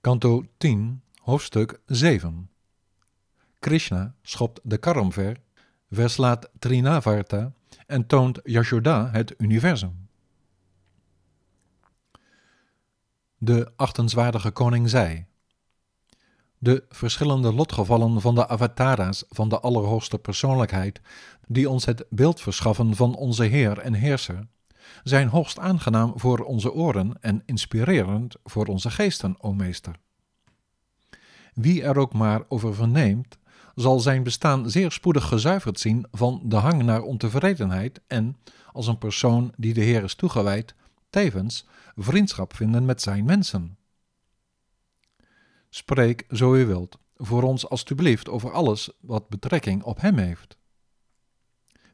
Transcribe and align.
Kanto 0.00 0.44
10, 0.56 1.02
hoofdstuk 1.22 1.80
7. 1.86 2.50
Krishna 3.58 4.14
schopt 4.22 4.60
de 4.62 4.78
kar 4.78 4.96
omver, 4.96 5.36
verslaat 5.90 6.50
Trinavarta 6.58 7.52
en 7.86 8.06
toont 8.06 8.40
Yashoda 8.44 9.10
het 9.10 9.34
universum. 9.38 10.08
De 13.36 13.72
achtenswaardige 13.76 14.50
koning 14.50 14.88
zei: 14.90 15.26
De 16.58 16.84
verschillende 16.88 17.52
lotgevallen 17.52 18.20
van 18.20 18.34
de 18.34 18.48
avatara's 18.48 19.24
van 19.28 19.48
de 19.48 19.60
Allerhoogste 19.60 20.18
Persoonlijkheid, 20.18 21.00
die 21.46 21.70
ons 21.70 21.84
het 21.84 22.04
beeld 22.10 22.40
verschaffen 22.40 22.96
van 22.96 23.14
onze 23.14 23.44
Heer 23.44 23.78
en 23.78 23.94
Heerser, 23.94 24.46
zijn 25.02 25.28
hoogst 25.28 25.58
aangenaam 25.58 26.12
voor 26.16 26.38
onze 26.38 26.72
oren 26.72 27.16
en 27.20 27.42
inspirerend 27.46 28.36
voor 28.44 28.66
onze 28.66 28.90
geesten, 28.90 29.36
o 29.38 29.52
meester. 29.52 29.94
Wie 31.54 31.82
er 31.82 31.98
ook 31.98 32.12
maar 32.12 32.42
over 32.48 32.74
verneemt, 32.74 33.38
zal 33.74 34.00
zijn 34.00 34.22
bestaan 34.22 34.70
zeer 34.70 34.92
spoedig 34.92 35.28
gezuiverd 35.28 35.80
zien 35.80 36.06
van 36.12 36.40
de 36.44 36.56
hang 36.56 36.82
naar 36.82 37.02
ontevredenheid 37.02 38.00
en, 38.06 38.36
als 38.72 38.86
een 38.86 38.98
persoon 38.98 39.52
die 39.56 39.74
de 39.74 39.80
Heer 39.80 40.02
is 40.02 40.14
toegewijd, 40.14 40.74
tevens 41.10 41.66
vriendschap 41.96 42.56
vinden 42.56 42.84
met 42.84 43.02
zijn 43.02 43.24
mensen. 43.24 43.78
Spreek 45.68 46.24
zo 46.30 46.54
u 46.54 46.66
wilt, 46.66 46.98
voor 47.16 47.42
ons 47.42 47.68
alstublieft 47.68 48.28
over 48.28 48.52
alles 48.52 48.90
wat 49.00 49.28
betrekking 49.28 49.82
op 49.82 50.00
hem 50.00 50.18
heeft. 50.18 50.56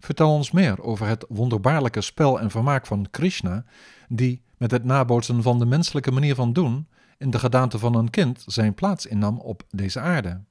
Vertel 0.06 0.32
ons 0.32 0.50
meer 0.50 0.82
over 0.82 1.06
het 1.06 1.24
wonderbaarlijke 1.28 2.00
spel 2.00 2.40
en 2.40 2.50
vermaak 2.50 2.86
van 2.86 3.10
Krishna, 3.10 3.64
die 4.08 4.42
met 4.56 4.70
het 4.70 4.84
nabootsen 4.84 5.42
van 5.42 5.58
de 5.58 5.66
menselijke 5.66 6.10
manier 6.10 6.34
van 6.34 6.52
doen 6.52 6.88
in 7.18 7.30
de 7.30 7.38
gedaante 7.38 7.78
van 7.78 7.94
een 7.94 8.10
kind 8.10 8.44
zijn 8.46 8.74
plaats 8.74 9.06
innam 9.06 9.38
op 9.38 9.62
deze 9.70 10.00
aarde. 10.00 10.44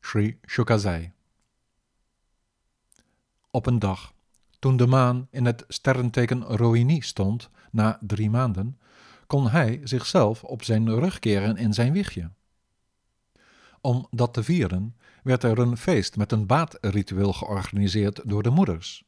Sri 0.00 0.38
Shuka 0.46 0.76
zei. 0.76 1.12
Op 3.50 3.66
een 3.66 3.78
dag, 3.78 4.12
toen 4.58 4.76
de 4.76 4.86
maan 4.86 5.28
in 5.30 5.46
het 5.46 5.64
sterrenteken 5.68 6.42
Rohini 6.42 7.00
stond, 7.00 7.50
na 7.70 7.98
drie 8.00 8.30
maanden, 8.30 8.78
kon 9.26 9.48
hij 9.48 9.80
zichzelf 9.84 10.44
op 10.44 10.62
zijn 10.62 10.94
rug 10.94 11.18
keren 11.18 11.56
in 11.56 11.72
zijn 11.72 11.92
wiegje. 11.92 12.30
Om 13.88 14.06
dat 14.10 14.34
te 14.34 14.42
vieren 14.42 14.96
werd 15.22 15.42
er 15.42 15.58
een 15.58 15.76
feest 15.76 16.16
met 16.16 16.32
een 16.32 16.46
baadritueel 16.46 17.32
georganiseerd 17.32 18.20
door 18.24 18.42
de 18.42 18.50
moeders. 18.50 19.04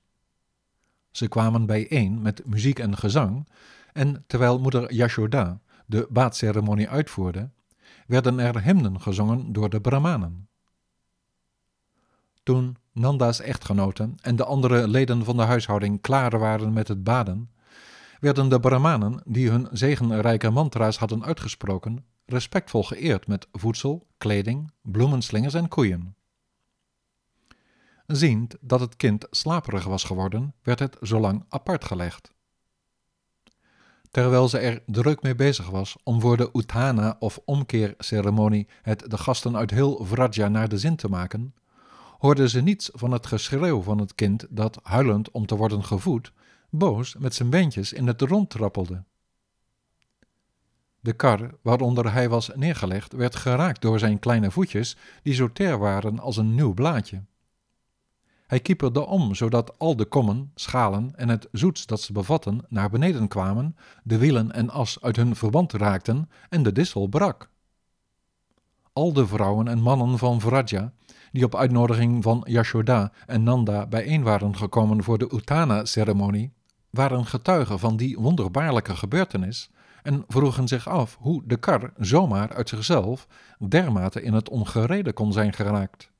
Ze 1.11 1.29
kwamen 1.29 1.67
bijeen 1.67 2.23
met 2.23 2.47
muziek 2.47 2.79
en 2.79 2.97
gezang, 2.97 3.49
en 3.93 4.25
terwijl 4.27 4.61
moeder 4.61 4.93
Yashoda 4.93 5.61
de 5.87 6.07
baadceremonie 6.11 6.89
uitvoerde, 6.89 7.51
werden 8.07 8.39
er 8.39 8.63
hymnen 8.63 9.01
gezongen 9.01 9.53
door 9.53 9.71
de 9.71 9.81
Brahmanen. 9.81 10.49
Toen 12.43 12.77
Nanda's 12.93 13.41
echtgenoten 13.41 14.15
en 14.23 14.37
de 14.37 14.45
andere 14.45 14.89
leden 14.89 15.25
van 15.25 15.37
de 15.37 15.43
huishouding 15.43 16.01
klaar 16.01 16.39
waren 16.39 16.73
met 16.73 16.89
het 16.89 17.05
baden, 17.05 17.51
werden 18.21 18.49
de 18.49 18.61
Brahmanen, 18.61 19.23
die 19.25 19.51
hun 19.51 19.69
zegenrijke 19.71 20.51
mantra's 20.51 20.99
hadden 20.99 21.25
uitgesproken, 21.25 22.05
respectvol 22.33 22.83
geëerd 22.83 23.27
met 23.27 23.49
voedsel, 23.53 24.07
kleding, 24.19 24.73
bloemenslingers 24.83 25.55
en 25.55 25.69
koeien. 25.69 26.15
Ziend 28.07 28.57
dat 28.61 28.81
het 28.81 28.97
kind 28.97 29.27
slaperig 29.31 29.85
was 29.85 30.05
geworden, 30.05 30.55
werd 30.63 30.79
het 30.79 30.97
zolang 31.01 31.45
apart 31.49 31.85
gelegd. 31.85 32.33
Terwijl 34.11 34.49
ze 34.49 34.59
er 34.59 34.83
druk 34.87 35.23
mee 35.23 35.35
bezig 35.35 35.71
was 35.71 35.97
om 36.03 36.21
voor 36.21 36.37
de 36.37 36.51
Uthana 36.53 37.17
of 37.19 37.41
omkeerceremonie 37.45 38.69
het 38.83 39.11
de 39.11 39.19
gasten 39.19 39.57
uit 39.57 39.71
heel 39.71 40.05
Vraja 40.05 40.49
naar 40.49 40.69
de 40.69 40.79
zin 40.79 40.97
te 40.97 41.09
maken, 41.09 41.55
hoorde 42.19 42.49
ze 42.49 42.61
niets 42.61 42.91
van 42.93 43.13
het 43.13 43.27
geschreeuw 43.27 43.83
van 43.83 43.99
het 43.99 44.15
kind 44.15 44.47
dat, 44.51 44.79
huilend 44.83 45.31
om 45.31 45.47
te 45.47 45.57
worden 45.57 45.85
gevoed, 45.85 46.33
boos 46.71 47.17
met 47.19 47.35
zijn 47.35 47.51
beentjes 47.51 47.93
in 47.93 48.07
het 48.07 48.21
rond 48.21 48.51
trappelde. 48.51 49.05
De 51.01 51.13
kar 51.13 51.51
waaronder 51.63 52.13
hij 52.13 52.29
was 52.29 52.51
neergelegd 52.55 53.13
werd 53.13 53.37
geraakt 53.37 53.83
door 53.83 53.99
zijn 53.99 54.19
kleine 54.19 54.51
voetjes, 54.51 54.97
die 55.23 55.35
zo 55.35 55.53
ter 55.53 55.79
waren 55.79 56.19
als 56.19 56.37
een 56.37 56.55
nieuw 56.55 56.75
blaadje. 56.75 57.23
Hij 58.47 58.61
kieperde 58.61 59.07
om, 59.07 59.35
zodat 59.35 59.79
al 59.79 59.97
de 59.97 60.05
kommen, 60.05 60.51
schalen 60.55 61.13
en 61.17 61.29
het 61.29 61.49
zoets 61.53 61.87
dat 61.87 62.01
ze 62.01 62.13
bevatten 62.13 62.65
naar 62.69 62.91
beneden 62.91 63.29
kwamen, 63.29 63.77
de 64.05 64.19
wielen 64.19 64.53
en 64.53 64.71
as 64.71 65.03
uit 65.03 65.17
hun 65.17 65.37
verband 65.37 65.73
raakten 65.73 66.31
en 66.49 66.63
de 66.63 66.73
dissel 66.73 67.07
brak. 67.07 67.51
Al 68.93 69.13
de 69.13 69.27
vrouwen 69.27 69.69
en 69.69 69.81
mannen 69.81 70.19
van 70.19 70.41
Vraja, 70.41 70.93
die 71.33 71.45
op 71.45 71.57
uitnodiging 71.57 72.23
van 72.23 72.45
Yashoda 72.49 73.13
en 73.27 73.43
Nanda 73.43 73.87
bijeen 73.87 74.23
waren 74.23 74.57
gekomen 74.57 75.03
voor 75.03 75.19
de 75.19 75.31
Uttana-ceremonie, 75.35 76.53
waren 76.91 77.27
getuigen 77.27 77.79
van 77.79 77.97
die 77.97 78.19
wonderbaarlijke 78.19 78.97
gebeurtenis 78.97 79.71
en 80.03 80.25
vroegen 80.29 80.69
zich 80.69 80.89
af 80.89 81.17
hoe 81.21 81.43
de 81.47 81.57
kar 81.57 81.93
zomaar 81.97 82.55
uit 82.55 82.69
zichzelf 82.69 83.27
dermate 83.59 84.23
in 84.23 84.33
het 84.33 84.49
ongereden 84.49 85.15
kon 85.15 85.33
zijn 85.33 85.53
geraakt. 85.53 86.11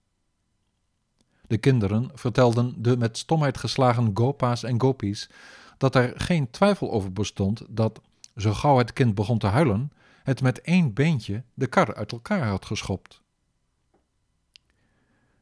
De 1.47 1.59
kinderen 1.59 2.11
vertelden 2.15 2.83
de 2.83 2.97
met 2.97 3.19
stomheid 3.19 3.59
geslagen 3.59 4.11
gopa's 4.15 4.63
en 4.63 4.81
gopis 4.81 5.31
dat 5.79 5.95
er 5.95 6.13
geen 6.17 6.51
twijfel 6.51 6.91
over 6.91 7.13
bestond 7.13 7.63
dat, 7.69 8.01
zo 8.37 8.53
gauw 8.53 8.79
het 8.79 8.93
kind 8.93 9.15
begon 9.15 9.39
te 9.39 9.47
huilen, 9.47 9.93
het 10.23 10.43
met 10.43 10.61
één 10.61 10.93
beentje 10.93 11.43
de 11.55 11.67
kar 11.67 11.95
uit 11.95 12.13
elkaar 12.13 12.47
had 12.47 12.65
geschopt. 12.65 13.21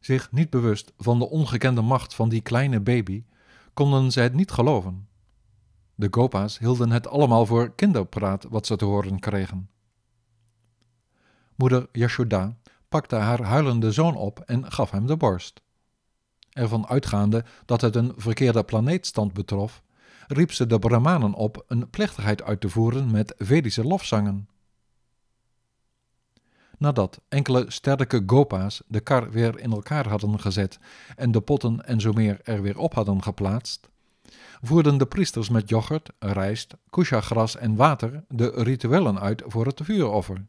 Zich 0.00 0.32
niet 0.32 0.50
bewust 0.50 0.92
van 0.98 1.18
de 1.18 1.28
ongekende 1.28 1.80
macht 1.80 2.14
van 2.14 2.28
die 2.28 2.40
kleine 2.40 2.80
baby, 2.80 3.24
konden 3.74 4.12
ze 4.12 4.20
het 4.20 4.34
niet 4.34 4.50
geloven. 4.50 5.08
De 5.98 6.08
gopa's 6.10 6.58
hielden 6.58 6.90
het 6.90 7.08
allemaal 7.08 7.46
voor 7.46 7.74
kinderpraat 7.74 8.44
wat 8.44 8.66
ze 8.66 8.76
te 8.76 8.84
horen 8.84 9.18
kregen. 9.18 9.70
Moeder 11.54 11.88
Yashoda 11.92 12.56
pakte 12.88 13.16
haar 13.16 13.42
huilende 13.42 13.92
zoon 13.92 14.16
op 14.16 14.40
en 14.40 14.72
gaf 14.72 14.90
hem 14.90 15.06
de 15.06 15.16
borst. 15.16 15.60
Ervan 16.50 16.86
uitgaande 16.86 17.44
dat 17.64 17.80
het 17.80 17.96
een 17.96 18.12
verkeerde 18.16 18.64
planeetstand 18.64 19.32
betrof, 19.32 19.82
riep 20.26 20.52
ze 20.52 20.66
de 20.66 20.78
Brahmanen 20.78 21.34
op 21.34 21.64
een 21.66 21.90
plechtigheid 21.90 22.42
uit 22.42 22.60
te 22.60 22.68
voeren 22.68 23.10
met 23.10 23.34
Vedische 23.38 23.84
lofzangen. 23.84 24.48
Nadat 26.76 27.20
enkele 27.28 27.64
sterke 27.68 28.22
gopa's 28.26 28.82
de 28.86 29.00
kar 29.00 29.30
weer 29.30 29.58
in 29.58 29.72
elkaar 29.72 30.08
hadden 30.08 30.40
gezet 30.40 30.78
en 31.16 31.32
de 31.32 31.40
potten 31.40 31.86
en 31.86 32.00
zo 32.00 32.12
meer 32.12 32.40
er 32.42 32.62
weer 32.62 32.78
op 32.78 32.94
hadden 32.94 33.22
geplaatst, 33.22 33.88
voerden 34.60 34.98
de 34.98 35.06
priesters 35.06 35.48
met 35.48 35.68
yoghurt, 35.68 36.10
rijst, 36.18 36.76
kusha-gras 36.90 37.56
en 37.56 37.76
water 37.76 38.24
de 38.28 38.50
rituelen 38.54 39.20
uit 39.20 39.42
voor 39.46 39.66
het 39.66 39.80
vuuroffer 39.82 40.46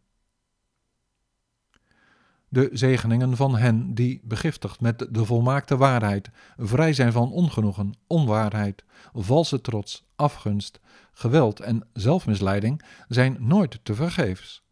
de 2.50 2.70
zegeningen 2.72 3.36
van 3.36 3.56
hen 3.56 3.94
die, 3.94 4.22
begiftigd 4.24 4.82
met 4.82 5.08
de 5.10 5.26
volmaakte 5.26 5.78
waarheid, 5.78 6.30
vrij 6.58 6.94
zijn 6.94 7.12
van 7.12 7.32
ongenoegen, 7.32 7.94
onwaarheid, 8.08 8.84
valse 9.14 9.62
trots, 9.62 10.08
afgunst, 10.16 10.80
geweld 11.12 11.60
en 11.60 11.88
zelfmisleiding, 11.94 12.82
zijn 13.08 13.38
nooit 13.40 13.80
te 13.84 13.96
vergeefs. 13.96 14.68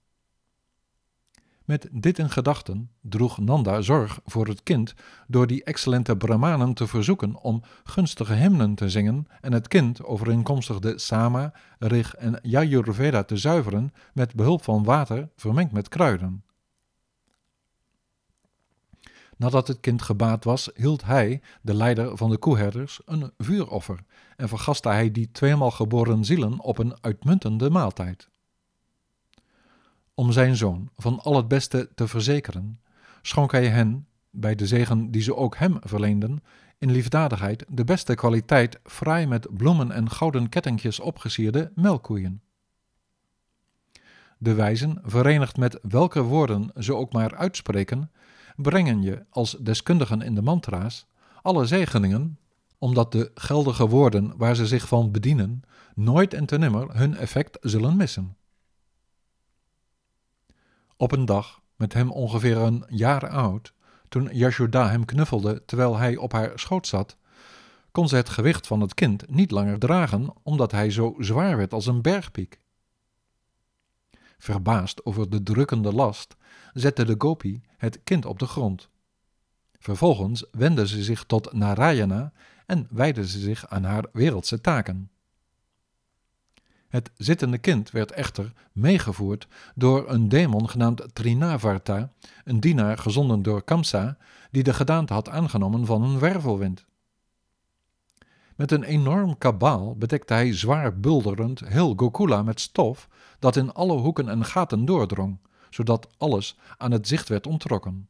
Met 1.68 1.88
dit 1.92 2.20
in 2.20 2.30
gedachten 2.30 2.90
droeg 3.02 3.38
Nanda 3.38 3.82
zorg 3.82 4.20
voor 4.26 4.48
het 4.48 4.64
kind 4.64 4.94
door 5.28 5.48
die 5.48 5.64
excellente 5.64 6.18
Brahmanen 6.18 6.74
te 6.74 6.88
verzoeken 6.88 7.36
om 7.42 7.64
gunstige 7.84 8.34
hymnen 8.34 8.76
te 8.76 8.90
zingen 8.90 9.28
en 9.42 9.54
het 9.54 9.68
kind 9.68 10.04
overeenkomstig 10.04 10.80
de 10.80 11.00
Sama, 11.00 11.54
Rig 11.80 12.16
en 12.16 12.40
Yajurveda 12.42 13.24
te 13.24 13.38
zuiveren 13.38 13.94
met 14.14 14.36
behulp 14.36 14.64
van 14.64 14.84
water 14.84 15.30
vermengd 15.36 15.72
met 15.72 15.90
kruiden. 15.90 16.44
Nadat 19.38 19.68
het 19.68 19.80
kind 19.80 20.02
gebaat 20.02 20.44
was, 20.44 20.70
hield 20.76 21.04
hij, 21.04 21.42
de 21.62 21.74
leider 21.74 22.18
van 22.18 22.30
de 22.30 22.38
koeherders, 22.38 23.02
een 23.06 23.32
vuuroffer 23.38 24.04
en 24.36 24.48
vergastte 24.48 24.90
hij 24.90 25.12
die 25.12 25.32
tweemaal 25.32 25.72
geboren 25.72 26.26
zielen 26.26 26.60
op 26.60 26.78
een 26.78 26.98
uitmuntende 27.02 27.70
maaltijd. 27.70 28.30
Om 30.20 30.32
zijn 30.32 30.56
zoon 30.56 30.90
van 30.96 31.20
al 31.20 31.36
het 31.36 31.48
beste 31.48 31.90
te 31.96 32.08
verzekeren, 32.08 32.80
schonk 33.22 33.52
hij 33.52 33.68
hen, 33.68 34.08
bij 34.30 34.56
de 34.56 34.68
zegen 34.68 35.12
die 35.12 35.22
ze 35.22 35.36
ook 35.36 35.58
hem 35.58 35.78
verleenden, 35.80 36.44
in 36.78 36.92
liefdadigheid 36.92 37.66
de 37.68 37.84
beste 37.84 38.16
kwaliteit 38.16 38.80
fraai 38.84 39.28
met 39.28 39.58
bloemen 39.58 39.92
en 39.92 40.10
gouden 40.10 40.50
kettingjes 40.50 41.00
opgesierde 41.00 41.72
melkkoeien. 41.76 42.42
De 44.38 44.54
wijzen, 44.54 45.02
verenigd 45.04 45.58
met 45.58 45.80
welke 45.82 46.22
woorden 46.22 46.72
ze 46.78 46.96
ook 46.96 47.14
maar 47.14 47.36
uitspreken, 47.36 48.12
brengen 48.56 49.02
je 49.02 49.26
als 49.30 49.58
deskundigen 49.60 50.22
in 50.22 50.36
de 50.36 50.42
mantra's 50.42 51.08
alle 51.42 51.66
zegeningen 51.66 52.40
omdat 52.78 53.12
de 53.12 53.32
geldige 53.36 53.88
woorden 53.88 54.38
waar 54.38 54.56
ze 54.56 54.68
zich 54.68 54.88
van 54.88 55.12
bedienen 55.12 55.62
nooit 55.96 56.34
en 56.34 56.46
ten 56.46 56.60
nimmer 56.60 56.98
hun 56.98 57.16
effect 57.16 57.58
zullen 57.62 57.96
missen. 57.96 58.36
Op 60.98 61.12
een 61.12 61.26
dag, 61.26 61.62
met 61.76 61.94
hem 61.94 62.12
ongeveer 62.12 62.58
een 62.58 62.84
jaar 62.88 63.30
oud, 63.30 63.74
toen 64.10 64.30
Yashoda 64.32 64.90
hem 64.90 65.06
knuffelde 65.06 65.66
terwijl 65.66 65.98
hij 65.98 66.16
op 66.16 66.32
haar 66.32 66.60
schoot 66.60 66.88
zat, 66.88 67.18
kon 67.92 68.08
ze 68.08 68.16
het 68.16 68.30
gewicht 68.30 68.68
van 68.68 68.82
het 68.82 68.94
kind 68.94 69.30
niet 69.30 69.52
langer 69.52 69.80
dragen, 69.80 70.34
omdat 70.44 70.72
hij 70.72 70.92
zo 70.92 71.16
zwaar 71.20 71.58
werd 71.58 71.74
als 71.74 71.86
een 71.86 72.02
bergpiek. 72.02 72.60
Verbaasd 74.38 75.06
over 75.06 75.30
de 75.30 75.44
drukkende 75.44 75.94
last, 75.94 76.36
zette 76.74 77.06
de 77.06 77.16
gopi 77.18 77.62
het 77.78 78.00
kind 78.04 78.26
op 78.26 78.40
de 78.40 78.48
grond. 78.48 78.90
Vervolgens 79.80 80.46
wendde 80.52 80.88
ze 80.88 81.04
zich 81.04 81.24
tot 81.24 81.54
Narayana 81.54 82.32
en 82.66 82.88
wijdde 82.90 83.28
ze 83.28 83.40
zich 83.40 83.68
aan 83.68 83.84
haar 83.84 84.06
wereldse 84.12 84.62
taken. 84.62 85.12
Het 86.98 87.12
zittende 87.18 87.58
kind 87.58 87.92
werd 87.92 88.12
echter 88.12 88.54
meegevoerd 88.72 89.48
door 89.76 90.10
een 90.10 90.30
demon 90.30 90.70
genaamd 90.70 91.04
Trinavarta, 91.14 92.12
een 92.44 92.60
dienaar 92.60 92.98
gezonden 92.98 93.42
door 93.42 93.64
Kamsa, 93.64 94.18
die 94.52 94.64
de 94.64 94.74
gedaante 94.74 95.14
had 95.14 95.30
aangenomen 95.30 95.86
van 95.86 96.04
een 96.04 96.20
wervelwind. 96.20 96.86
Met 98.56 98.72
een 98.72 98.84
enorm 98.84 99.38
kabaal 99.38 99.96
bedekte 99.96 100.34
hij 100.34 100.54
zwaar 100.54 101.00
bulderend 101.00 101.60
heel 101.60 101.94
Gokula 101.96 102.44
met 102.44 102.60
stof 102.60 103.08
dat 103.40 103.56
in 103.56 103.74
alle 103.74 103.98
hoeken 103.98 104.30
en 104.30 104.46
gaten 104.46 104.86
doordrong, 104.86 105.38
zodat 105.70 106.08
alles 106.18 106.58
aan 106.78 106.92
het 106.92 107.08
zicht 107.08 107.30
werd 107.30 107.48
onttrokken. 107.48 108.10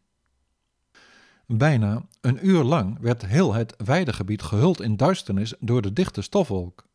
Bijna 1.45 2.05
een 2.21 2.47
uur 2.47 2.63
lang 2.63 2.97
werd 2.99 3.25
heel 3.25 3.53
het 3.53 3.75
weidegebied 3.85 4.41
gehuld 4.41 4.81
in 4.81 4.97
duisternis 4.97 5.53
door 5.59 5.81
de 5.81 5.93
dichte 5.93 6.21
stofwolk. 6.21 6.86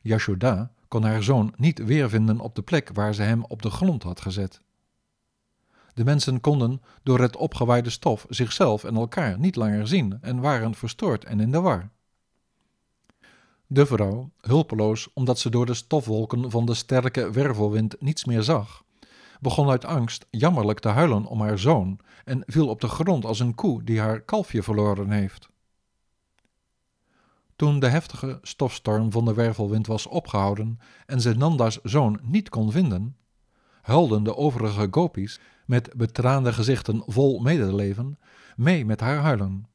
Yashoda 0.00 0.72
kon 0.88 1.02
haar 1.02 1.22
zoon 1.22 1.52
niet 1.56 1.84
weervinden 1.84 2.40
op 2.40 2.54
de 2.54 2.62
plek 2.62 2.90
waar 2.92 3.14
ze 3.14 3.22
hem 3.22 3.44
op 3.44 3.62
de 3.62 3.70
grond 3.70 4.02
had 4.02 4.20
gezet. 4.20 4.60
De 5.94 6.04
mensen 6.04 6.40
konden 6.40 6.82
door 7.02 7.20
het 7.20 7.36
opgewaaide 7.36 7.90
stof 7.90 8.26
zichzelf 8.28 8.84
en 8.84 8.96
elkaar 8.96 9.38
niet 9.38 9.56
langer 9.56 9.88
zien 9.88 10.18
en 10.20 10.40
waren 10.40 10.74
verstoord 10.74 11.24
en 11.24 11.40
in 11.40 11.50
de 11.50 11.60
war. 11.60 11.90
De 13.66 13.86
vrouw, 13.86 14.30
hulpeloos 14.40 15.12
omdat 15.12 15.38
ze 15.38 15.50
door 15.50 15.66
de 15.66 15.74
stofwolken 15.74 16.50
van 16.50 16.66
de 16.66 16.74
sterke 16.74 17.30
wervelwind 17.30 18.00
niets 18.00 18.24
meer 18.24 18.42
zag, 18.42 18.84
begon 19.40 19.70
uit 19.70 19.84
angst 19.84 20.26
jammerlijk 20.30 20.78
te 20.78 20.88
huilen 20.88 21.24
om 21.24 21.40
haar 21.40 21.58
zoon 21.58 21.98
en 22.24 22.42
viel 22.46 22.68
op 22.68 22.80
de 22.80 22.88
grond 22.88 23.24
als 23.24 23.40
een 23.40 23.54
koe 23.54 23.84
die 23.84 24.00
haar 24.00 24.20
kalfje 24.20 24.62
verloren 24.62 25.10
heeft. 25.10 25.48
Toen 27.60 27.78
de 27.78 27.88
heftige 27.88 28.38
stofstorm 28.42 29.12
van 29.12 29.24
de 29.24 29.34
wervelwind 29.34 29.86
was 29.86 30.06
opgehouden 30.06 30.78
en 31.06 31.20
ze 31.20 31.34
Nanda's 31.34 31.78
zoon 31.82 32.20
niet 32.22 32.48
kon 32.48 32.72
vinden, 32.72 33.16
huilden 33.82 34.22
de 34.22 34.36
overige 34.36 34.88
gopis 34.90 35.40
met 35.66 35.90
betraande 35.96 36.52
gezichten 36.52 37.02
vol 37.06 37.40
medeleven 37.40 38.18
mee 38.56 38.84
met 38.84 39.00
haar 39.00 39.16
huilen. 39.16 39.66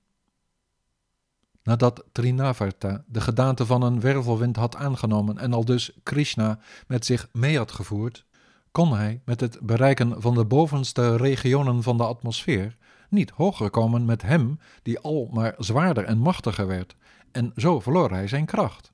Nadat 1.63 2.03
Trinavarta 2.11 3.03
de 3.07 3.21
gedaante 3.21 3.65
van 3.65 3.81
een 3.81 3.99
wervelwind 3.99 4.55
had 4.55 4.75
aangenomen 4.75 5.37
en 5.37 5.53
al 5.53 5.65
dus 5.65 5.91
Krishna 6.03 6.59
met 6.87 7.05
zich 7.05 7.27
mee 7.31 7.57
had 7.57 7.71
gevoerd, 7.71 8.25
kon 8.71 8.93
hij 8.93 9.21
met 9.25 9.39
het 9.39 9.59
bereiken 9.61 10.21
van 10.21 10.33
de 10.33 10.45
bovenste 10.45 11.15
regionen 11.15 11.83
van 11.83 11.97
de 11.97 12.05
atmosfeer 12.05 12.77
niet 13.09 13.29
hoger 13.29 13.69
komen 13.69 14.05
met 14.05 14.21
hem 14.21 14.59
die 14.83 14.99
al 14.99 15.29
maar 15.33 15.55
zwaarder 15.57 16.03
en 16.03 16.17
machtiger 16.17 16.67
werd, 16.67 16.95
en 17.35 17.51
zo 17.55 17.79
verloor 17.79 18.11
hij 18.11 18.27
zijn 18.27 18.45
kracht. 18.45 18.93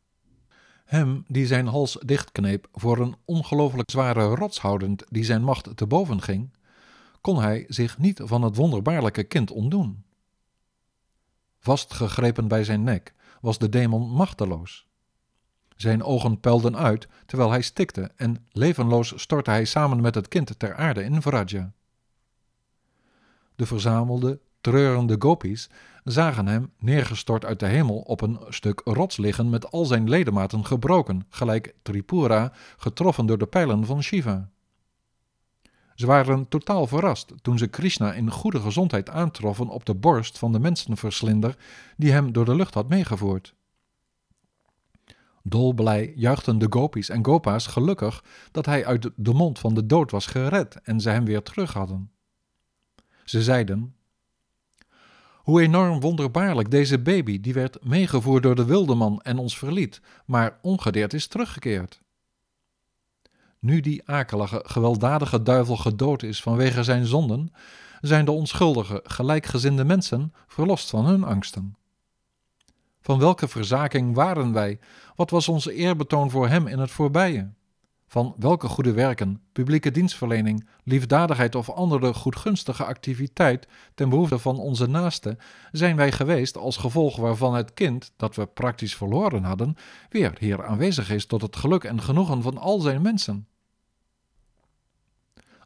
Hem 0.85 1.23
die 1.27 1.45
zijn 1.45 1.67
hals 1.67 1.97
dichtkneep 2.05 2.67
voor 2.71 2.97
een 2.97 3.15
ongelooflijk 3.25 3.89
zware 3.89 4.23
rots 4.23 4.59
houdend 4.59 5.03
die 5.09 5.23
zijn 5.23 5.43
macht 5.43 5.77
te 5.77 5.87
boven 5.87 6.21
ging, 6.21 6.53
kon 7.21 7.41
hij 7.41 7.65
zich 7.67 7.97
niet 7.97 8.21
van 8.23 8.41
het 8.41 8.55
wonderbaarlijke 8.55 9.23
kind 9.23 9.51
ontdoen. 9.51 10.03
Vastgegrepen 11.59 12.47
bij 12.47 12.63
zijn 12.63 12.83
nek 12.83 13.13
was 13.41 13.57
de 13.57 13.69
demon 13.69 14.09
machteloos. 14.09 14.87
Zijn 15.75 16.03
ogen 16.03 16.39
puilden 16.39 16.77
uit 16.77 17.07
terwijl 17.25 17.49
hij 17.49 17.61
stikte 17.61 18.11
en 18.15 18.47
levenloos 18.51 19.21
stortte 19.21 19.49
hij 19.49 19.65
samen 19.65 20.01
met 20.01 20.15
het 20.15 20.27
kind 20.27 20.59
ter 20.59 20.75
aarde 20.75 21.03
in 21.03 21.21
Vraja. 21.21 21.73
De 23.55 23.65
verzamelde, 23.65 24.39
treurende 24.61 25.15
gopis 25.19 25.69
zagen 26.03 26.47
hem 26.47 26.71
neergestort 26.79 27.45
uit 27.45 27.59
de 27.59 27.65
hemel 27.65 27.97
op 27.97 28.21
een 28.21 28.39
stuk 28.49 28.81
rots 28.83 29.17
liggen 29.17 29.49
met 29.49 29.71
al 29.71 29.85
zijn 29.85 30.09
ledematen 30.09 30.65
gebroken, 30.65 31.25
gelijk 31.29 31.75
Tripura 31.81 32.53
getroffen 32.77 33.25
door 33.25 33.37
de 33.37 33.45
pijlen 33.45 33.85
van 33.85 34.03
Shiva. 34.03 34.49
Ze 35.95 36.05
waren 36.05 36.47
totaal 36.47 36.87
verrast 36.87 37.33
toen 37.41 37.57
ze 37.57 37.67
Krishna 37.67 38.13
in 38.13 38.31
goede 38.31 38.59
gezondheid 38.59 39.09
aantroffen 39.09 39.69
op 39.69 39.85
de 39.85 39.95
borst 39.95 40.37
van 40.37 40.51
de 40.51 40.59
mensenverslinder 40.59 41.57
die 41.97 42.11
hem 42.11 42.31
door 42.31 42.45
de 42.45 42.55
lucht 42.55 42.73
had 42.73 42.89
meegevoerd. 42.89 43.55
Dolblij 45.43 46.13
juichten 46.15 46.57
de 46.57 46.67
gopis 46.69 47.09
en 47.09 47.25
gopa's 47.25 47.67
gelukkig 47.67 48.23
dat 48.51 48.65
hij 48.65 48.85
uit 48.85 49.09
de 49.15 49.33
mond 49.33 49.59
van 49.59 49.73
de 49.73 49.85
dood 49.85 50.11
was 50.11 50.25
gered 50.25 50.81
en 50.81 51.01
ze 51.01 51.09
hem 51.09 51.25
weer 51.25 51.43
terug 51.43 51.73
hadden. 51.73 52.11
Ze 53.23 53.43
zeiden: 53.43 53.95
Hoe 55.41 55.61
enorm 55.61 55.99
wonderbaarlijk 55.99 56.71
deze 56.71 56.99
baby, 56.99 57.41
die 57.41 57.53
werd 57.53 57.83
meegevoerd 57.83 58.43
door 58.43 58.55
de 58.55 58.65
wildeman 58.65 59.21
en 59.21 59.37
ons 59.37 59.57
verliet, 59.57 60.01
maar 60.25 60.59
ongedeerd 60.61 61.13
is 61.13 61.27
teruggekeerd. 61.27 62.01
Nu 63.59 63.79
die 63.79 64.07
akelige, 64.09 64.63
gewelddadige 64.65 65.43
duivel 65.43 65.77
gedood 65.77 66.23
is 66.23 66.41
vanwege 66.41 66.83
zijn 66.83 67.05
zonden, 67.05 67.53
zijn 68.01 68.25
de 68.25 68.31
onschuldige, 68.31 69.01
gelijkgezinde 69.03 69.85
mensen 69.85 70.33
verlost 70.47 70.89
van 70.89 71.05
hun 71.05 71.23
angsten. 71.23 71.75
Van 73.01 73.19
welke 73.19 73.47
verzaking 73.47 74.15
waren 74.15 74.53
wij? 74.53 74.79
Wat 75.15 75.29
was 75.29 75.47
onze 75.47 75.73
eerbetoon 75.73 76.29
voor 76.29 76.47
hem 76.47 76.67
in 76.67 76.79
het 76.79 76.91
voorbije? 76.91 77.49
Van 78.11 78.35
welke 78.37 78.67
goede 78.67 78.91
werken, 78.91 79.41
publieke 79.51 79.91
dienstverlening, 79.91 80.67
liefdadigheid 80.83 81.55
of 81.55 81.69
andere 81.69 82.13
goedgunstige 82.13 82.85
activiteit 82.85 83.67
ten 83.95 84.09
behoeve 84.09 84.39
van 84.39 84.59
onze 84.59 84.87
naasten 84.87 85.37
zijn 85.71 85.95
wij 85.95 86.11
geweest 86.11 86.57
als 86.57 86.77
gevolg 86.77 87.15
waarvan 87.15 87.55
het 87.55 87.73
kind, 87.73 88.11
dat 88.17 88.35
we 88.35 88.45
praktisch 88.45 88.95
verloren 88.95 89.43
hadden, 89.43 89.75
weer 90.09 90.35
hier 90.39 90.65
aanwezig 90.65 91.09
is 91.09 91.25
tot 91.25 91.41
het 91.41 91.55
geluk 91.55 91.83
en 91.83 92.01
genoegen 92.01 92.41
van 92.41 92.57
al 92.57 92.79
zijn 92.79 93.01
mensen? 93.01 93.47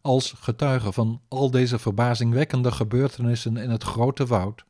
Als 0.02 0.34
getuige 0.38 0.92
van 0.92 1.22
al 1.28 1.52
deze 1.52 1.80
verbazingwekkende 1.80 2.72
gebeurtenissen 2.72 3.58
in 3.58 3.70
het 3.70 3.84
grote 3.84 4.26
woud, 4.26 4.66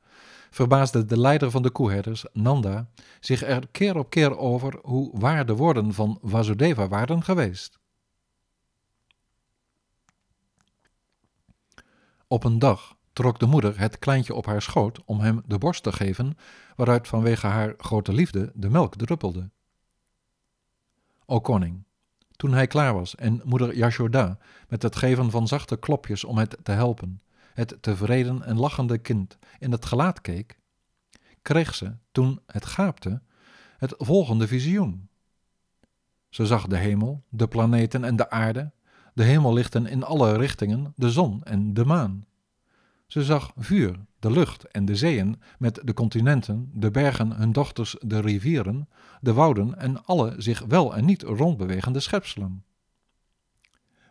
verbaasde 0.50 1.06
de 1.06 1.20
leider 1.20 1.52
van 1.52 1.62
de 1.62 1.70
koeherders, 1.70 2.26
Nanda, 2.34 2.90
zich 3.20 3.44
er 3.44 3.68
keer 3.72 3.98
op 3.98 4.10
keer 4.10 4.38
over 4.38 4.80
hoe 4.82 5.20
waar 5.20 5.46
de 5.46 5.56
woorden 5.56 5.94
van 5.94 6.20
Vasudeva 6.22 6.88
waren 6.88 7.24
geweest. 7.24 7.80
Op 12.28 12.44
een 12.44 12.60
dag 12.60 12.96
trok 13.14 13.40
de 13.40 13.46
moeder 13.46 13.80
het 13.80 14.00
kleintje 14.00 14.34
op 14.34 14.46
haar 14.46 14.62
schoot 14.62 15.02
om 15.06 15.20
hem 15.20 15.42
de 15.46 15.58
borst 15.58 15.84
te 15.84 15.92
geven, 15.92 16.38
waaruit 16.76 17.08
vanwege 17.08 17.48
haar 17.48 17.74
grote 17.78 18.14
liefde 18.14 18.52
de 18.54 18.70
melk 18.70 18.96
druppelde. 18.96 19.50
O 21.26 21.40
koning, 21.40 21.84
toen 22.36 22.54
hij 22.54 22.68
klaar 22.68 22.94
was 22.94 23.16
en 23.16 23.42
moeder 23.44 23.76
Yashoda 23.76 24.38
met 24.68 24.82
het 24.82 24.96
geven 24.96 25.32
van 25.32 25.48
zachte 25.48 25.78
klopjes 25.78 26.24
om 26.24 26.38
het 26.38 26.58
te 26.64 26.72
helpen, 26.72 27.22
het 27.56 27.78
tevreden 27.82 28.44
en 28.44 28.58
lachende 28.58 28.98
kind 28.98 29.38
in 29.60 29.72
het 29.72 29.86
gelaat 29.86 30.22
keek, 30.22 30.60
kreeg 31.42 31.76
ze, 31.76 31.96
toen 32.12 32.40
het 32.46 32.66
gaapte, 32.66 33.22
het 33.78 33.94
volgende 33.98 34.48
visioen. 34.48 35.10
Ze 36.30 36.46
zag 36.46 36.68
de 36.68 36.78
hemel, 36.78 37.24
de 37.30 37.48
planeten 37.48 38.04
en 38.04 38.16
de 38.16 38.30
aarde, 38.30 38.72
de 39.14 39.24
hemellichten 39.24 39.86
in 39.86 40.04
alle 40.04 40.38
richtingen, 40.38 40.94
de 40.96 41.12
zon 41.12 41.44
en 41.44 41.74
de 41.74 41.86
maan. 41.86 42.26
Ze 43.08 43.24
zag 43.24 43.52
vuur, 43.58 44.06
de 44.20 44.32
lucht 44.32 44.64
en 44.64 44.86
de 44.86 44.96
zeeën 44.96 45.42
met 45.58 45.82
de 45.84 45.94
continenten, 45.94 46.70
de 46.74 46.92
bergen, 46.92 47.32
hun 47.32 47.52
dochters, 47.52 47.96
de 48.00 48.20
rivieren, 48.20 48.90
de 49.22 49.34
wouden 49.34 49.78
en 49.78 50.06
alle 50.06 50.34
zich 50.38 50.60
wel 50.60 50.96
en 50.96 51.06
niet 51.06 51.22
rondbewegende 51.22 52.00
schepselen. 52.00 52.64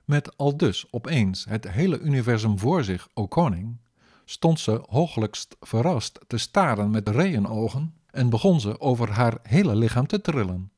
Met 0.05 0.37
aldus 0.37 0.87
opeens 0.91 1.45
het 1.45 1.71
hele 1.71 1.99
universum 1.99 2.59
voor 2.59 2.85
zich, 2.85 3.09
o 3.15 3.27
koning, 3.27 3.77
stond 4.25 4.61
ze 4.61 4.83
hooglijkst 4.89 5.57
verrast 5.61 6.21
te 6.27 6.39
staren 6.39 6.91
met 6.91 7.09
reënogen 7.09 7.95
en 8.11 8.29
begon 8.29 8.61
ze 8.61 8.81
over 8.81 9.11
haar 9.11 9.39
hele 9.43 9.77
lichaam 9.77 10.07
te 10.07 10.21
trillen. 10.21 10.73